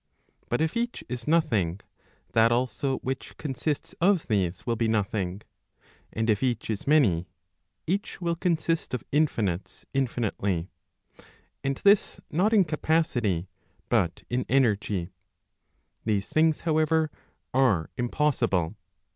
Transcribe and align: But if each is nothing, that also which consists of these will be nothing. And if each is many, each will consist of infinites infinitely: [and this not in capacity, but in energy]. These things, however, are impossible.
But 0.49 0.61
if 0.61 0.75
each 0.75 1.03
is 1.07 1.27
nothing, 1.27 1.79
that 2.31 2.51
also 2.51 2.97
which 3.01 3.37
consists 3.37 3.93
of 4.01 4.25
these 4.27 4.65
will 4.65 4.75
be 4.75 4.87
nothing. 4.87 5.43
And 6.11 6.27
if 6.27 6.41
each 6.41 6.71
is 6.71 6.87
many, 6.87 7.27
each 7.85 8.19
will 8.19 8.35
consist 8.35 8.95
of 8.95 9.03
infinites 9.11 9.85
infinitely: 9.93 10.69
[and 11.63 11.77
this 11.83 12.19
not 12.31 12.51
in 12.51 12.63
capacity, 12.65 13.47
but 13.89 14.23
in 14.27 14.43
energy]. 14.49 15.11
These 16.03 16.29
things, 16.29 16.61
however, 16.61 17.11
are 17.53 17.91
impossible. 17.95 18.73